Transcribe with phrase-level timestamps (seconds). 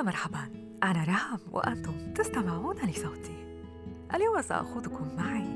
[0.00, 0.38] يا مرحبا.
[0.82, 3.60] أنا رهب وأنتم تستمعون لصوتي.
[4.14, 5.46] اليوم سأخذكم معي.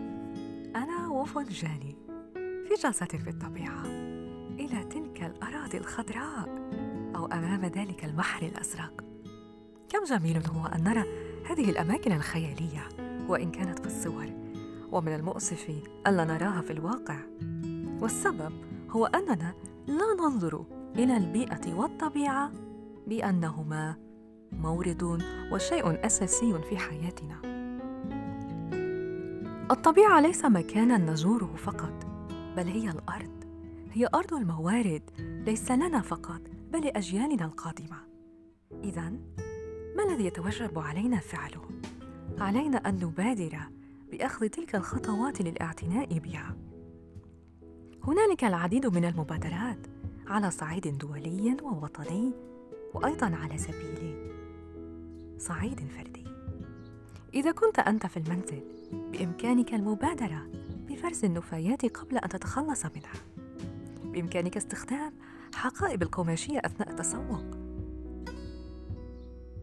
[0.77, 1.97] أنا وفنجاني
[2.35, 3.87] في جلسة في الطبيعة.
[4.51, 6.71] إلى تلك الأراضي الخضراء
[7.17, 9.05] أو أمام ذلك البحر الأزرق.
[9.89, 11.05] كم جميل هو أن نرى
[11.51, 12.89] هذه الأماكن الخيالية
[13.29, 14.27] وإن كانت في الصور.
[14.93, 15.71] ومن المؤسف
[16.07, 17.19] ألا نراها في الواقع.
[18.01, 18.53] والسبب
[18.91, 19.55] هو أننا
[19.87, 20.65] لا ننظر
[20.97, 22.53] إلى البيئة والطبيعة
[23.07, 23.97] بأنهما
[24.63, 25.23] مورد
[25.53, 27.55] وشيء أساسي في حياتنا.
[29.71, 32.07] الطبيعة ليس مكانا نزوره فقط
[32.57, 33.45] بل هي الأرض.
[33.93, 35.03] هي أرض الموارد
[35.47, 36.41] ليس لنا فقط
[36.73, 37.97] بل لأجيالنا القادمة.
[38.85, 39.13] إذا
[39.97, 41.63] ما الذي يتوجب علينا فعله؟
[42.39, 43.59] علينا أن نبادر
[44.13, 46.57] بأخذ تلك الخطوات للاعتناء بها.
[48.05, 49.87] هنالك العديد من المبادرات
[50.27, 52.33] على صعيد دولي ووطني
[52.95, 54.04] وأيضا على سبيل
[55.45, 56.25] صعيد فردي.
[57.35, 60.47] إذا كنت أنت في المنزل بإمكانك المبادرة
[60.89, 63.13] بفرز النفايات قبل أن تتخلص منها.
[64.05, 65.13] بإمكانك استخدام
[65.55, 67.45] حقائب القماشية أثناء التسوق.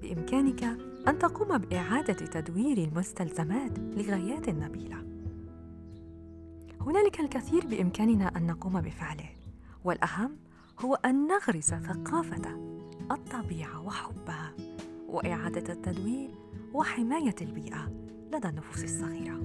[0.02, 0.64] بإمكانك
[1.08, 5.04] أن تقوم بإعادة تدوير المستلزمات لغايات نبيله
[6.82, 9.30] هنالك الكثير بإمكاننا أن نقوم بفعله
[9.84, 10.38] والأهم
[10.80, 12.72] هو أن نغرس ثقافة
[13.12, 14.71] الطبيعة وحبها.
[15.12, 16.30] وإعادة التدوير
[16.74, 17.92] وحماية البيئة
[18.34, 19.42] لدى النفوس الصغيرة.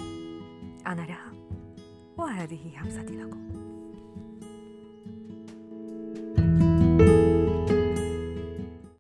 [0.87, 1.33] أنا رها
[2.19, 3.66] وهذه همستي لكم.